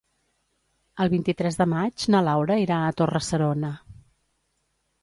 [1.05, 3.73] El vint-i-tres de maig na Laura irà a Torre-serona.